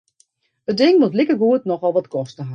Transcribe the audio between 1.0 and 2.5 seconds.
moat likegoed nochal wat koste ha.